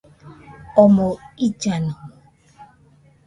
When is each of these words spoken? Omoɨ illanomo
Omoɨ 0.81 1.11
illanomo 1.45 1.97